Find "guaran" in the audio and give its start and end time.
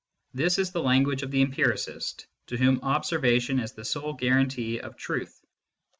4.17-4.49